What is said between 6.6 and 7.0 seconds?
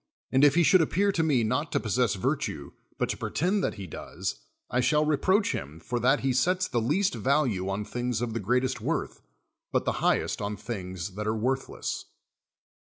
the